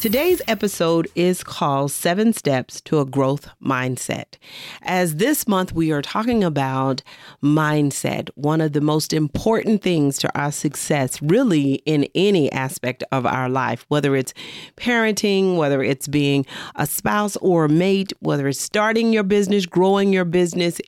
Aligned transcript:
Today's 0.00 0.40
episode 0.48 1.08
is 1.14 1.44
called 1.44 1.90
Seven 1.90 2.32
Steps 2.32 2.80
to 2.80 3.00
a 3.00 3.04
Growth 3.04 3.50
Mindset. 3.62 4.38
As 4.80 5.16
this 5.16 5.46
month 5.46 5.74
we 5.74 5.92
are 5.92 6.00
talking 6.00 6.42
about 6.42 7.02
mindset, 7.42 8.30
one 8.34 8.62
of 8.62 8.72
the 8.72 8.80
most 8.80 9.12
important 9.12 9.82
things 9.82 10.16
to 10.20 10.34
our 10.34 10.52
success, 10.52 11.20
really 11.20 11.82
in 11.84 12.08
any 12.14 12.50
aspect 12.50 13.04
of 13.12 13.26
our 13.26 13.50
life, 13.50 13.84
whether 13.88 14.16
it's 14.16 14.32
parenting, 14.78 15.58
whether 15.58 15.82
it's 15.82 16.08
being 16.08 16.46
a 16.76 16.86
spouse 16.86 17.36
or 17.36 17.66
a 17.66 17.68
mate, 17.68 18.14
whether 18.20 18.48
it's 18.48 18.58
starting 18.58 19.12
your 19.12 19.22
business, 19.22 19.66
growing 19.66 20.14
your 20.14 20.24
business, 20.24 20.80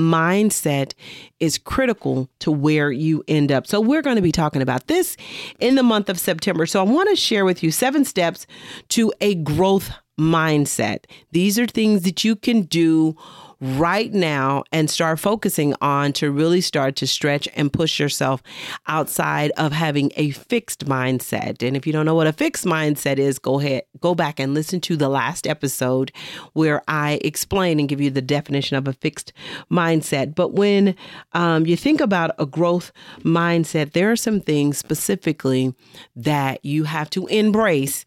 mindset 0.00 0.94
is 1.38 1.58
critical 1.58 2.28
to 2.40 2.50
where 2.50 2.90
you 2.90 3.22
end 3.28 3.52
up. 3.52 3.66
So, 3.66 3.80
we're 3.80 4.02
going 4.02 4.16
to 4.16 4.22
be 4.22 4.32
talking 4.32 4.62
about 4.62 4.86
this 4.86 5.16
in 5.58 5.74
the 5.74 5.82
month 5.82 6.08
of 6.08 6.18
September. 6.18 6.66
So, 6.66 6.80
I 6.80 6.84
want 6.84 7.08
to 7.10 7.16
share 7.16 7.44
with 7.44 7.62
you 7.62 7.70
seven 7.70 8.04
steps 8.04 8.46
to 8.88 9.12
a 9.20 9.34
growth 9.36 9.90
mindset. 10.20 11.04
These 11.32 11.58
are 11.58 11.66
things 11.66 12.02
that 12.02 12.22
you 12.24 12.36
can 12.36 12.62
do 12.62 13.16
right 13.60 14.12
now 14.12 14.64
and 14.72 14.88
start 14.88 15.18
focusing 15.18 15.74
on 15.82 16.12
to 16.14 16.30
really 16.30 16.60
start 16.62 16.96
to 16.96 17.06
stretch 17.06 17.46
and 17.54 17.72
push 17.72 18.00
yourself 18.00 18.42
outside 18.86 19.50
of 19.58 19.72
having 19.72 20.10
a 20.16 20.30
fixed 20.30 20.86
mindset. 20.86 21.66
And 21.66 21.76
if 21.76 21.86
you 21.86 21.92
don't 21.92 22.06
know 22.06 22.14
what 22.14 22.26
a 22.26 22.32
fixed 22.32 22.64
mindset 22.64 23.18
is, 23.18 23.38
go 23.38 23.60
ahead, 23.60 23.82
go 24.00 24.14
back 24.14 24.40
and 24.40 24.54
listen 24.54 24.80
to 24.82 24.96
the 24.96 25.10
last 25.10 25.46
episode 25.46 26.10
where 26.54 26.82
I 26.88 27.20
explain 27.22 27.78
and 27.78 27.88
give 27.88 28.00
you 28.00 28.10
the 28.10 28.22
definition 28.22 28.76
of 28.76 28.88
a 28.88 28.94
fixed 28.94 29.32
mindset. 29.70 30.34
But 30.34 30.52
when 30.52 30.94
um, 31.32 31.66
you 31.66 31.76
think 31.76 32.00
about 32.00 32.30
a 32.38 32.46
growth 32.46 32.92
mindset, 33.18 33.92
there 33.92 34.10
are 34.10 34.16
some 34.16 34.40
things 34.40 34.78
specifically 34.78 35.74
that 36.16 36.64
you 36.64 36.84
have 36.84 37.10
to 37.10 37.26
embrace 37.26 38.06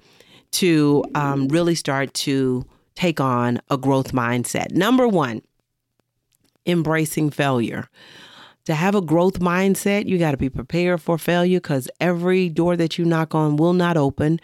to 0.54 1.04
um, 1.16 1.48
really 1.50 1.76
start 1.76 2.14
to 2.14 2.66
take 2.96 3.20
on 3.20 3.59
a 3.70 3.78
growth 3.78 4.12
mindset. 4.12 4.72
Number 4.72 5.08
one, 5.08 5.42
embracing 6.66 7.30
failure. 7.30 7.90
To 8.66 8.73
have 8.73 8.95
a 8.95 9.02
growth 9.02 9.39
mindset, 9.39 10.08
you 10.08 10.17
got 10.17 10.31
to 10.31 10.38
be 10.38 10.50
prepared 10.50 11.02
for 11.02 11.17
failure 11.17 11.59
because 11.59 11.89
every 12.00 12.47
door 12.47 12.78
that 12.78 12.97
you 12.97 13.03
knock 13.03 13.36
on 13.36 13.58
will 13.58 13.73
not 13.73 13.97
open. 13.97 14.39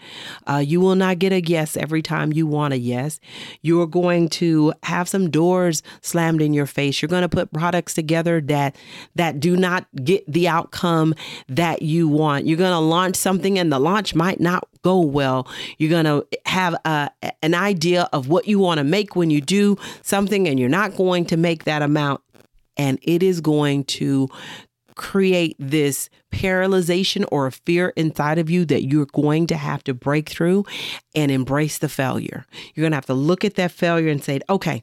Uh, 0.46 0.58
you 0.58 0.78
will 0.78 0.94
not 0.94 1.18
get 1.18 1.32
a 1.32 1.40
yes 1.40 1.74
every 1.74 2.02
time 2.02 2.30
you 2.30 2.46
want 2.46 2.74
a 2.74 2.78
yes. 2.78 3.18
You're 3.62 3.86
going 3.86 4.28
to 4.30 4.74
have 4.82 5.08
some 5.08 5.30
doors 5.30 5.82
slammed 6.02 6.42
in 6.42 6.52
your 6.52 6.66
face. 6.66 7.00
You're 7.00 7.08
going 7.08 7.22
to 7.22 7.30
put 7.30 7.50
products 7.50 7.94
together 7.94 8.42
that 8.42 8.76
that 9.16 9.40
do 9.40 9.56
not 9.56 9.86
get 10.04 10.30
the 10.30 10.48
outcome 10.48 11.14
that 11.48 11.80
you 11.80 12.06
want. 12.06 12.44
You're 12.44 12.58
going 12.58 12.72
to 12.72 12.78
launch 12.78 13.16
something 13.16 13.58
and 13.58 13.72
the 13.72 13.78
launch 13.78 14.14
might 14.14 14.38
not 14.38 14.68
go 14.82 15.00
well. 15.00 15.48
You're 15.78 15.90
going 15.90 16.04
to 16.04 16.26
have 16.44 16.74
a, 16.84 17.10
an 17.40 17.54
idea 17.54 18.08
of 18.12 18.28
what 18.28 18.46
you 18.46 18.58
want 18.58 18.78
to 18.78 18.84
make 18.84 19.16
when 19.16 19.30
you 19.30 19.40
do 19.40 19.78
something 20.02 20.46
and 20.46 20.60
you're 20.60 20.68
not 20.68 20.94
going 20.94 21.24
to 21.26 21.38
make 21.38 21.64
that 21.64 21.80
amount 21.80 22.20
and 22.80 22.98
it 23.02 23.22
is 23.22 23.42
going 23.42 23.84
to 23.84 24.26
create 24.94 25.54
this 25.58 26.08
paralyzation 26.32 27.26
or 27.30 27.46
a 27.46 27.52
fear 27.52 27.92
inside 27.94 28.38
of 28.38 28.48
you 28.48 28.64
that 28.64 28.84
you're 28.84 29.04
going 29.12 29.46
to 29.46 29.56
have 29.56 29.84
to 29.84 29.92
break 29.92 30.30
through 30.30 30.64
and 31.14 31.30
embrace 31.30 31.76
the 31.76 31.90
failure. 31.90 32.46
You're 32.74 32.84
going 32.84 32.92
to 32.92 32.96
have 32.96 33.06
to 33.06 33.14
look 33.14 33.44
at 33.44 33.56
that 33.56 33.70
failure 33.70 34.08
and 34.08 34.24
say, 34.24 34.40
okay, 34.48 34.82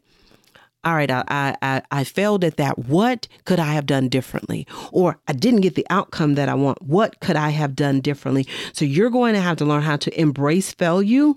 all 0.83 0.95
right, 0.95 1.09
I, 1.09 1.55
I, 1.61 1.81
I 1.91 2.03
failed 2.03 2.43
at 2.43 2.57
that. 2.57 2.79
What 2.79 3.27
could 3.45 3.59
I 3.59 3.73
have 3.73 3.85
done 3.85 4.07
differently? 4.09 4.65
Or 4.91 5.19
I 5.27 5.33
didn't 5.33 5.61
get 5.61 5.75
the 5.75 5.87
outcome 5.89 6.35
that 6.35 6.49
I 6.49 6.53
want. 6.53 6.81
What 6.81 7.19
could 7.19 7.35
I 7.35 7.49
have 7.49 7.75
done 7.75 7.99
differently? 7.99 8.47
So 8.73 8.85
you're 8.85 9.09
going 9.09 9.33
to 9.33 9.41
have 9.41 9.57
to 9.57 9.65
learn 9.65 9.81
how 9.81 9.97
to 9.97 10.19
embrace 10.19 10.71
failure 10.71 11.33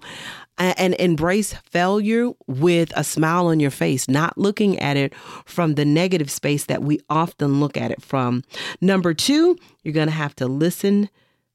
and 0.59 0.95
embrace 0.97 1.55
failure 1.55 2.31
with 2.47 2.93
a 2.95 3.03
smile 3.03 3.47
on 3.47 3.61
your 3.61 3.71
face, 3.71 4.09
not 4.09 4.37
looking 4.37 4.79
at 4.79 4.97
it 4.97 5.15
from 5.47 5.75
the 5.75 5.87
negative 5.87 6.31
space 6.31 6.67
that 6.67 6.83
we 6.83 7.01
often 7.09 7.61
look 7.61 7.79
at 7.79 7.91
it 7.91 8.03
from. 8.03 8.45
Number 8.81 9.15
two, 9.15 9.57
you're 9.83 9.95
going 9.95 10.09
to 10.09 10.13
have 10.13 10.37
to 10.37 10.47
listen 10.47 11.09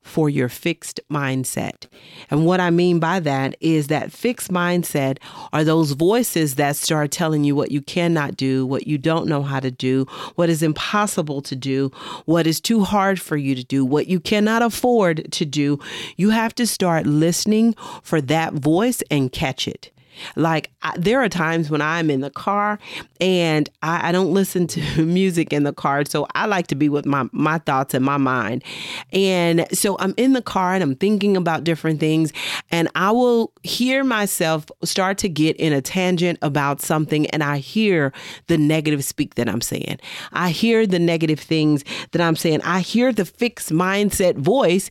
for 0.05 0.29
your 0.29 0.47
fixed 0.47 1.01
mindset. 1.11 1.88
And 2.29 2.45
what 2.45 2.59
I 2.59 2.69
mean 2.69 2.99
by 2.99 3.19
that 3.21 3.57
is 3.59 3.88
that 3.88 4.11
fixed 4.11 4.51
mindset 4.51 5.17
are 5.51 5.63
those 5.63 5.91
voices 5.91 6.55
that 6.55 6.75
start 6.75 7.11
telling 7.11 7.43
you 7.43 7.55
what 7.55 7.71
you 7.71 7.81
cannot 7.81 8.38
do, 8.38 8.67
what 8.67 8.85
you 8.85 8.99
don't 8.99 9.27
know 9.27 9.41
how 9.41 9.59
to 9.59 9.71
do, 9.71 10.05
what 10.35 10.47
is 10.47 10.61
impossible 10.61 11.41
to 11.41 11.55
do, 11.55 11.91
what 12.25 12.45
is 12.45 12.61
too 12.61 12.83
hard 12.83 13.19
for 13.19 13.35
you 13.35 13.55
to 13.55 13.63
do, 13.63 13.83
what 13.83 14.05
you 14.05 14.19
cannot 14.19 14.61
afford 14.61 15.29
to 15.31 15.43
do. 15.43 15.79
You 16.17 16.29
have 16.29 16.53
to 16.55 16.67
start 16.67 17.07
listening 17.07 17.73
for 18.03 18.22
that 18.22 18.53
voice 18.53 19.01
and 19.09 19.31
catch 19.31 19.67
it. 19.67 19.91
Like 20.36 20.72
I, 20.81 20.94
there 20.98 21.22
are 21.22 21.30
times 21.30 21.70
when 21.70 21.81
I'm 21.81 22.09
in 22.09 22.22
the 22.22 22.30
car 22.30 22.80
and 23.20 23.70
I, 23.81 24.09
I, 24.09 24.12
don't 24.12 24.34
listen 24.34 24.68
to 24.68 25.06
music 25.06 25.53
in 25.53 25.64
the 25.64 25.74
car, 25.74 26.06
so 26.06 26.28
I 26.36 26.46
like 26.46 26.68
to 26.68 26.76
be 26.76 26.90
with 26.90 27.06
my 27.06 27.28
my 27.31 27.59
thoughts 27.59 27.94
and 27.94 28.03
my 28.03 28.18
mind. 28.18 28.64
And 29.12 29.66
so 29.72 29.98
I'm 30.00 30.14
in 30.18 30.34
the 30.34 30.42
car 30.42 30.74
and 30.74 30.84
I'm 30.84 30.96
thinking 30.96 31.38
about 31.38 31.64
different 31.64 32.00
things, 32.00 32.34
and 32.72 32.90
I 32.96 33.12
will 33.12 33.52
hear 33.64 34.03
myself 34.03 34.66
start 34.84 35.18
to 35.20 35.30
get 35.30 35.56
in 35.58 35.74
a 35.74 35.81
tangent 35.81 36.40
about 36.42 36.82
something, 36.82 37.28
and 37.28 37.44
I 37.44 37.58
hear 37.58 38.14
the 38.47 38.58
negative 38.58 39.03
speak 39.03 39.36
that 39.36 39.50
I'm 39.50 39.62
saying. 39.62 40.00
I 40.34 40.50
hear 40.50 40.86
the 40.88 41.00
negative 41.00 41.40
things 41.40 41.84
that 42.12 42.22
I'm 42.22 42.36
saying. 42.36 42.62
I 42.64 42.80
hear 42.82 43.12
the 43.12 43.26
fixed 43.26 43.72
mindset 43.72 44.36
voice 44.36 44.90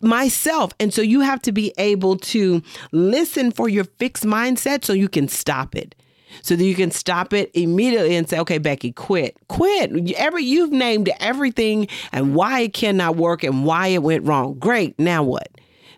myself. 0.00 0.72
And 0.80 0.92
so 0.92 1.02
you 1.02 1.20
have 1.20 1.42
to 1.42 1.52
be 1.52 1.72
able 1.78 2.16
to 2.16 2.62
listen 2.92 3.50
for 3.50 3.68
your 3.68 3.84
fixed 3.84 4.24
mindset 4.24 4.84
so 4.84 4.92
you 4.92 5.08
can 5.08 5.28
stop 5.28 5.74
it. 5.74 5.94
So 6.42 6.54
that 6.54 6.64
you 6.64 6.74
can 6.74 6.90
stop 6.90 7.32
it 7.32 7.50
immediately 7.54 8.14
and 8.14 8.28
say, 8.28 8.38
okay, 8.40 8.58
Becky, 8.58 8.92
quit. 8.92 9.36
Quit. 9.48 10.12
Every 10.12 10.44
you've 10.44 10.70
named 10.70 11.10
everything 11.20 11.88
and 12.12 12.34
why 12.34 12.60
it 12.60 12.74
cannot 12.74 13.16
work 13.16 13.42
and 13.42 13.64
why 13.64 13.88
it 13.88 14.02
went 14.02 14.26
wrong. 14.26 14.58
Great. 14.58 14.98
Now 14.98 15.22
what? 15.22 15.48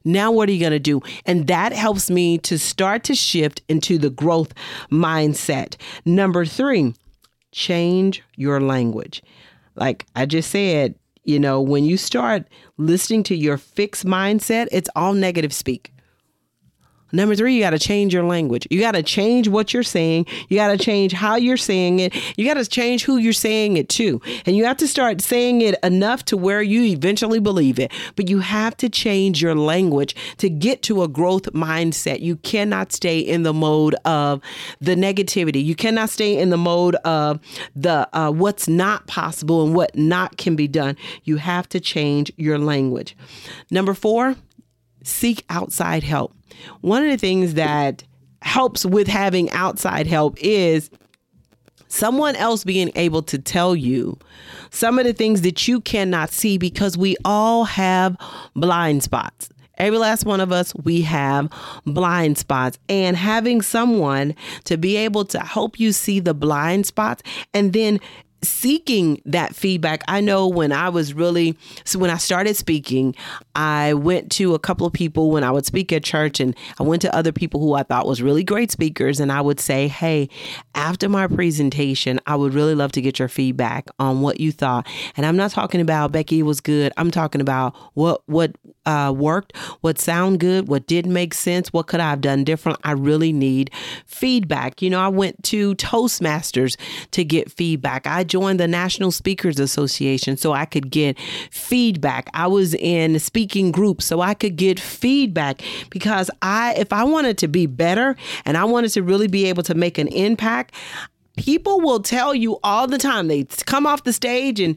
Now, 0.05 0.31
what 0.33 0.49
are 0.49 0.53
you 0.53 0.61
going 0.61 0.73
to 0.73 0.79
do? 0.79 1.03
And 1.27 1.47
that 1.49 1.73
helps 1.73 2.11
me 2.11 2.39
to 2.39 2.59
start 2.59 3.05
to 3.05 3.15
shift 3.15 3.63
into 3.69 3.99
the 3.99 4.11
growth 4.11 4.55
mindset. 4.91 5.77
Number 6.07 6.47
three, 6.47 6.95
change 7.53 8.23
your 8.37 8.61
language. 8.61 9.23
Like 9.75 10.07
I 10.17 10.27
just 10.27 10.51
said, 10.51 10.95
you 11.31 11.39
know, 11.39 11.61
when 11.61 11.85
you 11.85 11.97
start 11.97 12.45
listening 12.77 13.23
to 13.25 13.37
your 13.37 13.57
fixed 13.57 14.05
mindset, 14.05 14.67
it's 14.73 14.91
all 14.97 15.15
negative 15.15 15.53
speak. 15.53 15.93
Number 17.13 17.35
three, 17.35 17.55
you 17.55 17.61
got 17.61 17.71
to 17.71 17.79
change 17.79 18.15
your 18.15 18.25
language. 18.25 18.67
You 18.71 18.81
got 18.81 18.93
to 18.93 19.03
change 19.03 19.49
what 19.49 19.73
you're 19.75 19.83
saying. 19.83 20.27
You 20.49 20.57
got 20.57 20.69
to 20.69 20.79
change 20.79 21.13
how 21.13 21.37
you're 21.37 21.57
saying 21.57 22.01
it. 22.01 22.15
You 22.39 22.47
got 22.47 22.55
to 22.55 22.67
change 22.67 23.05
who 23.05 23.17
you're 23.17 23.33
saying 23.33 23.77
it 23.77 23.89
to. 23.91 24.21
And 24.47 24.57
you 24.57 24.65
have 24.65 24.77
to 24.79 24.89
start 24.89 25.21
saying 25.21 25.61
it 25.63 25.77
enough 25.83 26.25
to 26.27 26.37
where 26.37 26.63
you 26.63 26.85
eventually 26.85 27.41
believe 27.41 27.79
it. 27.79 27.93
But 28.17 28.29
you 28.29 28.41
have 28.41 28.77
to 28.79 28.89
change 28.89 29.43
your 29.43 29.55
language 29.55 30.15
to 30.39 30.49
get 30.49 30.83
to 30.83 31.03
a 31.03 31.09
growth 31.09 31.53
mindset. 31.53 32.21
You 32.21 32.37
cannot 32.37 32.93
stay 32.93 33.19
in 33.19 33.43
the 33.43 33.53
mode 33.53 33.95
of 34.05 34.41
the 34.81 34.95
negativity. 34.95 35.65
You 35.65 35.75
cannot 35.75 36.11
stay 36.11 36.39
in 36.39 36.51
the 36.51 36.57
mode 36.57 36.95
of 36.97 37.41
the 37.75 38.09
uh, 38.13 38.31
what's 38.31 38.69
not 38.69 39.07
possible 39.07 39.65
and 39.65 39.75
what 39.75 39.97
not 39.97 40.37
can 40.37 40.57
be 40.57 40.69
done. 40.69 40.97
You 41.25 41.37
have 41.37 41.69
to 41.71 41.81
change 41.81 42.33
your 42.37 42.59
language. 42.59 43.17
Number 43.71 43.95
four, 43.95 44.37
seek 45.03 45.45
outside 45.49 46.03
help. 46.03 46.35
One 46.81 47.03
of 47.03 47.11
the 47.11 47.17
things 47.17 47.55
that 47.55 48.05
helps 48.43 48.85
with 48.85 49.07
having 49.07 49.51
outside 49.51 50.07
help 50.07 50.37
is 50.41 50.91
someone 51.89 52.37
else 52.37 52.65
being 52.65 52.91
able 52.95 53.23
to 53.23 53.39
tell 53.39 53.75
you 53.75 54.19
some 54.71 54.99
of 54.99 55.05
the 55.05 55.13
things 55.13 55.43
that 55.43 55.67
you 55.67 55.81
cannot 55.81 56.31
see 56.31 56.57
because 56.57 56.97
we 56.97 57.17
all 57.25 57.65
have 57.65 58.17
blind 58.55 59.03
spots. 59.03 59.49
Every 59.77 59.99
last 59.99 60.27
one 60.27 60.41
of 60.41 60.53
us, 60.53 60.75
we 60.75 61.01
have 61.03 61.51
blind 61.87 62.37
spots. 62.37 62.79
And 62.91 63.17
having 63.17 63.63
someone 63.63 64.35
to 64.65 64.77
be 64.77 64.97
able 64.97 65.25
to 65.27 65.41
help 65.41 65.81
you 65.81 65.93
see 65.93 66.21
the 66.21 66.35
blind 66.35 66.87
spots 66.87 67.23
and 67.55 67.73
then 67.73 67.99
seeking 68.43 69.21
that 69.25 69.55
feedback. 69.55 70.03
I 70.09 70.21
know 70.21 70.49
when 70.49 70.73
I 70.73 70.89
was 70.89 71.15
really, 71.15 71.57
so 71.85 71.99
when 71.99 72.11
I 72.11 72.17
started 72.17 72.57
speaking, 72.57 73.15
I 73.55 73.95
went 73.95 74.31
to 74.33 74.55
a 74.55 74.59
couple 74.59 74.87
of 74.87 74.93
people 74.93 75.31
when 75.31 75.45
I 75.45 75.51
would 75.51 75.67
speak 75.67 75.93
at 75.93 76.03
church 76.03 76.41
and 76.41 76.57
I 76.79 76.83
went 76.83 77.03
to 77.03 77.15
other 77.15 77.33
people 77.33 77.61
who 77.61 77.75
I 77.75 77.83
thought 77.83 78.07
was 78.07 78.23
really 78.23 78.45
great 78.45 78.71
speakers 78.71 79.21
and 79.21 79.31
I 79.31 79.41
would 79.41 79.61
say, 79.61 79.89
Hey, 79.89 80.29
after 80.75 81.09
my 81.09 81.27
presentation, 81.27 82.21
I 82.27 82.37
would 82.37 82.55
really 82.55 82.75
love 82.75 82.93
to 82.93 83.01
get 83.01 83.19
your 83.19 83.29
feedback 83.29 83.89
on 83.99 84.23
what 84.23 84.41
you 84.41 84.53
thought. 84.53 84.87
And 85.17 85.27
I'm 85.27 85.37
not 85.37 85.51
talking 85.51 85.81
about 85.81 86.13
Becky 86.13 86.43
was 86.43 86.61
good. 86.61 86.93
I'm 86.97 87.11
talking 87.11 87.41
about 87.41 87.75
what, 87.95 88.23
what, 88.27 88.57
uh, 88.87 89.13
worked, 89.17 89.57
what 89.83 89.99
sound 89.99 90.41
good, 90.41 90.69
what 90.69 90.87
didn't 90.87 91.13
make 91.13 91.35
sense, 91.35 91.73
what 91.73 91.87
could 91.87 92.01
I 92.01 92.11
have 92.11 92.21
done 92.21 92.45
different. 92.45 92.79
I 92.83 92.93
really 92.93 93.33
need 93.33 93.71
feedback. 94.07 94.81
You 94.83 94.91
know, 94.91 95.01
I 95.01 95.09
went 95.09 95.43
to 95.45 95.75
Toastmasters 95.77 96.77
to 97.13 97.25
get 97.25 97.53
feedback. 97.53 98.07
I 98.07 98.25
joined 98.31 98.59
the 98.59 98.69
National 98.69 99.11
Speakers 99.11 99.59
Association 99.59 100.37
so 100.37 100.53
I 100.53 100.65
could 100.65 100.91
get 100.91 101.19
feedback. 101.51 102.31
I 102.33 102.47
was 102.47 102.75
in 102.75 103.19
speaking 103.19 103.71
groups 103.71 104.07
so 104.07 104.21
I 104.21 104.33
could 104.33 104.57
get 104.57 104.81
feedback 104.81 105.63
because 105.91 106.31
I 106.41 106.75
if 106.75 106.93
I 106.93 107.05
wanted 107.05 107.37
to 107.39 107.49
be 107.49 107.67
better 107.67 108.17
and 108.47 108.57
I 108.57 108.65
wanted 108.65 108.91
to 108.91 109.03
really 109.03 109.27
be 109.27 109.47
able 109.47 109.63
to 109.65 109.75
make 109.75 109.99
an 109.99 110.09
impact, 110.09 110.75
people 111.37 111.81
will 111.81 112.01
tell 112.01 112.35
you 112.35 112.59
all 112.63 112.87
the 112.87 112.99
time. 112.99 113.29
They 113.29 113.45
come 113.67 113.87
off 113.87 114.05
the 114.05 114.13
stage 114.13 114.61
and 114.61 114.77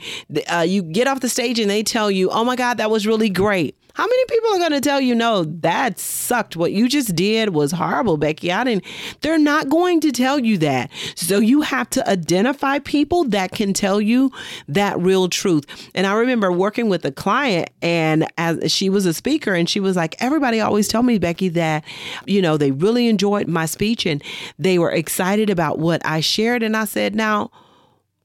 uh, 0.51 0.65
you 0.67 0.81
get 0.81 1.07
off 1.07 1.19
the 1.19 1.29
stage 1.29 1.59
and 1.59 1.69
they 1.69 1.83
tell 1.83 2.09
you, 2.09 2.29
"Oh 2.29 2.43
my 2.43 2.55
God, 2.55 2.77
that 2.77 2.89
was 2.89 3.07
really 3.07 3.29
great." 3.29 3.77
How 3.95 4.07
many 4.07 4.25
people 4.25 4.49
are 4.55 4.57
going 4.57 4.71
to 4.71 4.81
tell 4.81 4.99
you, 4.99 5.13
no, 5.13 5.43
that 5.43 5.99
sucked? 5.99 6.55
What 6.55 6.71
you 6.71 6.89
just 6.89 7.15
did 7.15 7.49
was 7.49 7.71
horrible, 7.71 8.17
Becky. 8.17 8.51
I 8.51 8.63
didn't. 8.63 8.85
They're 9.21 9.37
not 9.37 9.69
going 9.69 9.99
to 10.01 10.11
tell 10.11 10.39
you 10.39 10.57
that. 10.57 10.89
So 11.13 11.37
you 11.37 11.61
have 11.61 11.91
to 11.91 12.09
identify 12.09 12.79
people 12.79 13.23
that 13.25 13.51
can 13.51 13.71
tell 13.71 14.01
you 14.01 14.31
that 14.67 14.99
real 14.99 15.29
truth. 15.29 15.65
And 15.93 16.07
I 16.07 16.13
remember 16.13 16.51
working 16.51 16.89
with 16.89 17.05
a 17.05 17.11
client, 17.11 17.69
and 17.83 18.27
as 18.39 18.71
she 18.71 18.89
was 18.89 19.05
a 19.05 19.13
speaker, 19.13 19.53
and 19.53 19.69
she 19.69 19.79
was 19.79 19.95
like, 19.95 20.15
everybody 20.19 20.59
always 20.59 20.87
tell 20.87 21.03
me, 21.03 21.19
Becky, 21.19 21.49
that 21.49 21.83
you 22.25 22.41
know 22.41 22.57
they 22.57 22.71
really 22.71 23.07
enjoyed 23.07 23.47
my 23.47 23.67
speech 23.67 24.07
and 24.07 24.23
they 24.57 24.79
were 24.79 24.91
excited 24.91 25.51
about 25.51 25.77
what 25.77 26.03
I 26.03 26.19
shared. 26.19 26.63
And 26.63 26.75
I 26.75 26.85
said, 26.85 27.13
now, 27.13 27.51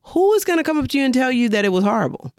who 0.02 0.32
is 0.32 0.46
going 0.46 0.56
to 0.56 0.64
come 0.64 0.78
up 0.78 0.88
to 0.88 0.98
you 0.98 1.04
and 1.04 1.12
tell 1.12 1.30
you 1.30 1.50
that 1.50 1.66
it 1.66 1.72
was 1.72 1.84
horrible? 1.84 2.32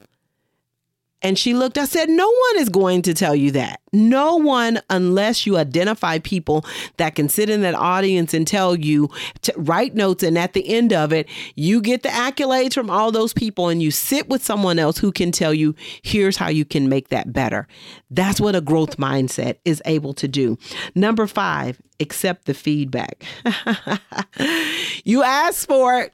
And 1.22 1.38
she 1.38 1.54
looked, 1.54 1.78
I 1.78 1.86
said, 1.86 2.10
No 2.10 2.28
one 2.28 2.62
is 2.62 2.70
going 2.70 3.02
to 3.04 3.14
tell 3.14 3.36
you 3.36 3.52
that. 3.52 3.82
No 3.92 4.38
one, 4.38 4.80
unless 4.90 5.46
you 5.46 5.58
identify 5.58 6.20
people 6.20 6.66
that 6.98 7.16
can 7.16 7.28
sit 7.28 7.50
in 7.50 7.62
that 7.62 7.76
audience 7.76 8.34
and 8.34 8.48
tell 8.48 8.76
you 8.76 9.10
to 9.42 9.54
write 9.58 9.96
notes. 9.96 10.24
And 10.24 10.38
at 10.38 10.54
the 10.54 10.68
end 10.70 10.94
of 10.94 11.12
it, 11.12 11.28
you 11.56 11.82
get 11.82 12.04
the 12.04 12.10
accolades 12.10 12.74
from 12.74 12.90
all 12.90 13.12
those 13.12 13.34
people 13.34 13.68
and 13.68 13.82
you 13.82 13.92
sit 13.92 14.30
with 14.30 14.44
someone 14.44 14.80
else 14.80 14.98
who 14.98 15.12
can 15.12 15.32
tell 15.32 15.54
you, 15.54 15.76
here's 16.04 16.38
how 16.38 16.50
you 16.50 16.66
can 16.66 16.88
make 16.88 17.10
that 17.10 17.34
better. 17.34 17.68
That's 18.10 18.40
what 18.40 18.56
a 18.56 18.62
growth 18.62 18.98
mindset 18.98 19.58
is 19.66 19.82
able 19.86 20.14
to 20.16 20.28
do. 20.28 20.58
Number 20.96 21.28
five, 21.28 21.82
accept 22.00 22.46
the 22.46 22.54
feedback. 22.54 23.24
you 25.04 25.24
ask 25.24 25.68
for 25.68 26.00
it 26.00 26.14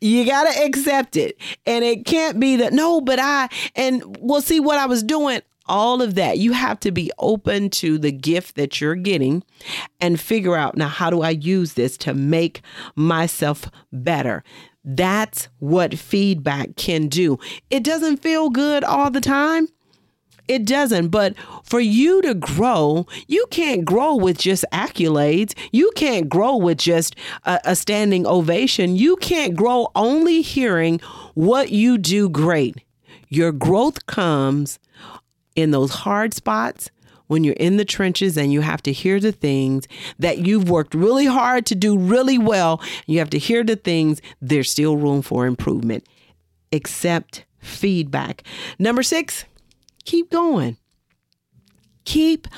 you 0.00 0.24
got 0.26 0.52
to 0.52 0.64
accept 0.64 1.16
it. 1.16 1.38
And 1.66 1.84
it 1.84 2.04
can't 2.04 2.38
be 2.40 2.56
that, 2.56 2.72
no, 2.72 3.00
but 3.00 3.18
I, 3.18 3.48
and 3.74 4.16
we'll 4.20 4.40
see 4.40 4.60
what 4.60 4.78
I 4.78 4.86
was 4.86 5.02
doing. 5.02 5.40
All 5.66 6.02
of 6.02 6.16
that. 6.16 6.38
You 6.38 6.52
have 6.52 6.80
to 6.80 6.90
be 6.90 7.12
open 7.20 7.70
to 7.70 7.96
the 7.96 8.10
gift 8.10 8.56
that 8.56 8.80
you're 8.80 8.96
getting 8.96 9.44
and 10.00 10.20
figure 10.20 10.56
out 10.56 10.76
now, 10.76 10.88
how 10.88 11.08
do 11.08 11.22
I 11.22 11.30
use 11.30 11.74
this 11.74 11.96
to 11.98 12.14
make 12.14 12.62
myself 12.96 13.70
better? 13.92 14.42
That's 14.84 15.48
what 15.60 15.96
feedback 15.96 16.74
can 16.74 17.06
do. 17.06 17.38
It 17.70 17.84
doesn't 17.84 18.16
feel 18.16 18.50
good 18.50 18.82
all 18.82 19.08
the 19.08 19.20
time. 19.20 19.68
It 20.52 20.66
doesn't. 20.66 21.08
But 21.08 21.34
for 21.64 21.80
you 21.80 22.20
to 22.20 22.34
grow, 22.34 23.06
you 23.26 23.46
can't 23.50 23.86
grow 23.86 24.14
with 24.14 24.36
just 24.36 24.66
accolades. 24.70 25.54
You 25.72 25.90
can't 25.96 26.28
grow 26.28 26.56
with 26.56 26.76
just 26.76 27.16
a, 27.44 27.58
a, 27.64 27.74
standing 27.74 28.26
ovation. 28.26 28.94
You 28.96 29.16
can't 29.16 29.56
grow 29.56 29.88
only 29.96 30.42
hearing 30.42 30.98
what 31.32 31.70
you 31.70 31.96
do 31.96 32.28
great. 32.28 32.76
Your 33.30 33.50
growth 33.50 34.04
comes 34.04 34.78
in 35.56 35.70
those 35.70 35.90
hard 35.90 36.34
spots 36.34 36.90
when 37.28 37.44
you're 37.44 37.54
in 37.54 37.78
the 37.78 37.84
trenches 37.86 38.36
and 38.36 38.52
you 38.52 38.60
have 38.60 38.82
to 38.82 38.92
hear 38.92 39.18
the 39.18 39.32
things 39.32 39.88
that 40.18 40.36
you've 40.40 40.68
worked 40.68 40.92
really 40.92 41.24
hard 41.24 41.64
to 41.64 41.74
do 41.74 41.96
really 41.96 42.36
well. 42.36 42.78
You 43.06 43.20
have 43.20 43.30
to 43.30 43.38
hear 43.38 43.64
the 43.64 43.76
things, 43.76 44.20
there's 44.42 44.70
still 44.70 44.98
room 44.98 45.22
for 45.22 45.46
improvement. 45.46 46.06
Accept 46.72 47.46
feedback. 47.58 48.42
Number 48.78 49.02
six, 49.02 49.46
keep 50.04 50.30
going. 50.30 50.76
Keep 52.04 52.48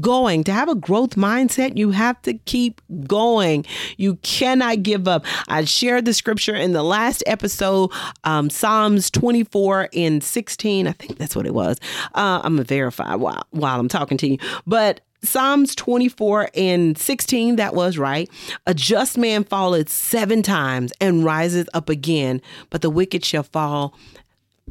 going. 0.00 0.44
To 0.44 0.52
have 0.52 0.68
a 0.68 0.76
growth 0.76 1.16
mindset, 1.16 1.76
you 1.76 1.90
have 1.90 2.22
to 2.22 2.34
keep 2.34 2.80
going. 3.04 3.64
You 3.96 4.14
cannot 4.16 4.84
give 4.84 5.08
up. 5.08 5.24
I 5.48 5.64
shared 5.64 6.04
the 6.04 6.14
scripture 6.14 6.54
in 6.54 6.72
the 6.72 6.84
last 6.84 7.24
episode, 7.26 7.90
um, 8.22 8.48
Psalms 8.48 9.10
24 9.10 9.88
and 9.92 10.22
16. 10.22 10.86
I 10.86 10.92
think 10.92 11.18
that's 11.18 11.34
what 11.34 11.46
it 11.46 11.54
was. 11.54 11.78
Uh, 12.14 12.42
I'm 12.44 12.54
going 12.54 12.64
to 12.64 12.74
verify 12.74 13.16
while, 13.16 13.44
while 13.50 13.80
I'm 13.80 13.88
talking 13.88 14.18
to 14.18 14.28
you. 14.28 14.38
But 14.68 15.00
Psalms 15.24 15.74
24 15.74 16.50
and 16.54 16.96
16, 16.96 17.56
that 17.56 17.74
was 17.74 17.98
right. 17.98 18.30
A 18.66 18.74
just 18.74 19.18
man 19.18 19.42
falleth 19.42 19.88
seven 19.88 20.42
times 20.42 20.92
and 21.00 21.24
rises 21.24 21.68
up 21.74 21.88
again, 21.88 22.40
but 22.70 22.82
the 22.82 22.90
wicked 22.90 23.24
shall 23.24 23.44
fall 23.44 23.94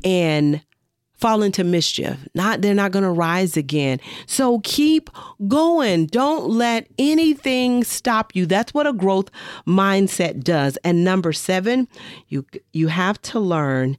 and 0.04 0.62
fall 1.22 1.44
into 1.44 1.64
mischief. 1.64 2.18
Not 2.34 2.62
they're 2.62 2.74
not 2.74 2.92
going 2.92 3.04
to 3.04 3.12
rise 3.12 3.56
again. 3.56 4.00
So 4.26 4.60
keep 4.64 5.10
going. 5.48 6.08
Don't 6.08 6.50
let 6.50 6.88
anything 6.98 7.84
stop 7.84 8.36
you. 8.36 8.46
That's 8.46 8.74
what 8.74 8.88
a 8.88 8.94
growth 8.94 9.30
mindset 9.68 10.44
does. 10.44 10.78
And 10.84 11.04
number 11.04 11.32
7, 11.32 11.88
you 12.28 12.46
you 12.74 12.88
have 12.88 13.22
to 13.24 13.40
learn 13.40 13.98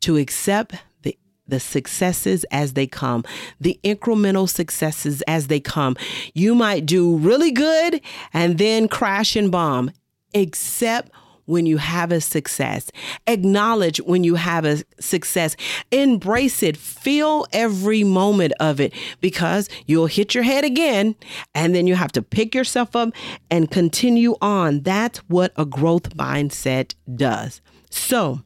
to 0.00 0.16
accept 0.16 0.74
the 1.02 1.16
the 1.46 1.60
successes 1.60 2.44
as 2.50 2.74
they 2.74 2.86
come, 2.86 3.24
the 3.60 3.78
incremental 3.84 4.48
successes 4.48 5.22
as 5.22 5.46
they 5.46 5.60
come. 5.60 5.96
You 6.34 6.54
might 6.54 6.84
do 6.84 7.16
really 7.16 7.52
good 7.52 8.00
and 8.32 8.58
then 8.58 8.88
crash 8.88 9.36
and 9.36 9.50
bomb. 9.50 9.92
Accept 10.34 11.10
when 11.46 11.66
you 11.66 11.76
have 11.78 12.12
a 12.12 12.20
success. 12.20 12.90
Acknowledge 13.26 13.98
when 13.98 14.24
you 14.24 14.34
have 14.36 14.64
a 14.64 14.82
success. 15.00 15.56
Embrace 15.90 16.62
it. 16.62 16.76
Feel 16.76 17.46
every 17.52 18.04
moment 18.04 18.52
of 18.60 18.80
it 18.80 18.92
because 19.20 19.68
you'll 19.86 20.06
hit 20.06 20.34
your 20.34 20.44
head 20.44 20.64
again 20.64 21.14
and 21.54 21.74
then 21.74 21.86
you 21.86 21.94
have 21.94 22.12
to 22.12 22.22
pick 22.22 22.54
yourself 22.54 22.94
up 22.96 23.12
and 23.50 23.70
continue 23.70 24.36
on. 24.40 24.80
That's 24.80 25.18
what 25.28 25.52
a 25.56 25.64
growth 25.64 26.16
mindset 26.16 26.94
does. 27.14 27.60
So, 27.90 28.42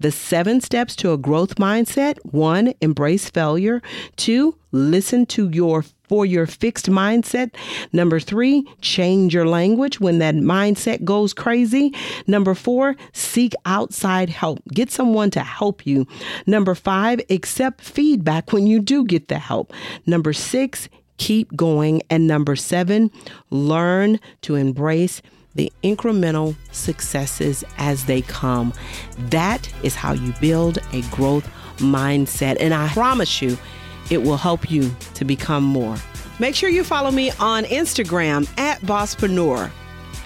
the 0.00 0.10
seven 0.10 0.60
steps 0.60 0.96
to 0.96 1.12
a 1.12 1.18
growth 1.18 1.56
mindset 1.56 2.18
one, 2.24 2.74
embrace 2.80 3.28
failure. 3.30 3.82
Two, 4.16 4.56
listen 4.72 5.26
to 5.26 5.48
your 5.50 5.84
for 6.08 6.24
your 6.24 6.46
fixed 6.46 6.88
mindset. 6.88 7.54
Number 7.92 8.18
three, 8.18 8.66
change 8.80 9.34
your 9.34 9.46
language 9.46 10.00
when 10.00 10.18
that 10.18 10.34
mindset 10.34 11.04
goes 11.04 11.34
crazy. 11.34 11.94
Number 12.26 12.54
four, 12.54 12.96
seek 13.12 13.52
outside 13.66 14.30
help. 14.30 14.60
Get 14.72 14.90
someone 14.90 15.30
to 15.32 15.40
help 15.40 15.86
you. 15.86 16.06
Number 16.46 16.74
five, 16.74 17.20
accept 17.30 17.82
feedback 17.82 18.52
when 18.52 18.66
you 18.66 18.80
do 18.80 19.04
get 19.04 19.28
the 19.28 19.38
help. 19.38 19.72
Number 20.06 20.32
six, 20.32 20.88
keep 21.18 21.54
going. 21.54 22.02
And 22.08 22.26
number 22.26 22.56
seven, 22.56 23.10
learn 23.50 24.18
to 24.42 24.54
embrace 24.54 25.20
the 25.58 25.72
incremental 25.82 26.54
successes 26.70 27.64
as 27.78 28.04
they 28.04 28.22
come. 28.22 28.72
That 29.18 29.70
is 29.82 29.96
how 29.96 30.12
you 30.12 30.32
build 30.40 30.78
a 30.92 31.02
growth 31.10 31.46
mindset. 31.78 32.56
And 32.60 32.72
I 32.72 32.88
promise 32.88 33.42
you, 33.42 33.58
it 34.08 34.22
will 34.22 34.36
help 34.36 34.70
you 34.70 34.94
to 35.14 35.24
become 35.24 35.64
more. 35.64 35.96
Make 36.38 36.54
sure 36.54 36.70
you 36.70 36.84
follow 36.84 37.10
me 37.10 37.32
on 37.40 37.64
Instagram 37.64 38.48
at 38.56 38.80
Bosspreneur, 38.82 39.70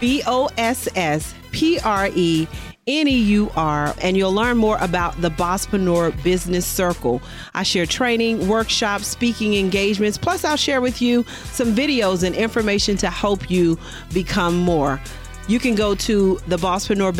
B 0.01 0.23
O 0.27 0.51
S 0.59 0.87
S 0.95 1.35
P 1.51 1.81
R 1.81 2.11
E 2.15 2.47
N 2.87 3.09
E 3.09 3.17
U 3.17 3.51
R, 3.57 3.95
and 4.03 4.17
you'll 4.17 4.35
learn 4.35 4.59
more 4.59 4.77
about 4.81 5.19
the 5.23 5.31
Bosspreneur 5.31 6.21
Business 6.23 6.67
Circle. 6.67 7.23
I 7.55 7.63
share 7.63 7.87
training, 7.87 8.49
workshops, 8.49 9.07
speaking 9.07 9.55
engagements, 9.55 10.19
plus, 10.19 10.45
I'll 10.45 10.57
share 10.57 10.81
with 10.81 11.01
you 11.01 11.25
some 11.53 11.75
videos 11.75 12.23
and 12.23 12.35
information 12.35 12.97
to 12.99 13.09
help 13.09 13.51
you 13.51 13.79
become 14.13 14.57
more. 14.57 15.01
You 15.49 15.59
can 15.59 15.75
go 15.75 15.95
to 15.95 16.41
the 16.47 16.57
Bosspreneur 16.57 17.13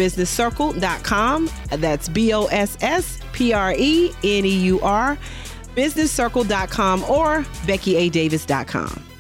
That's 1.69 2.09
B 2.09 2.33
O 2.33 2.47
S 2.47 2.77
S 2.81 3.21
P 3.33 3.53
R 3.53 3.75
E 3.77 4.11
N 4.23 4.45
E 4.45 4.57
U 4.67 4.81
R 4.81 5.19
businesscircle.com 5.75 7.05
or 7.05 7.43
beckyadavis.com. 7.67 9.12